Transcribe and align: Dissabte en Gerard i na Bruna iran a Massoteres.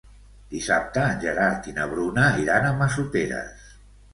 Dissabte 0.53 1.03
en 1.09 1.19
Gerard 1.25 1.69
i 1.73 1.75
na 1.77 1.87
Bruna 1.91 2.25
iran 2.45 2.67
a 2.71 2.75
Massoteres. 2.81 3.73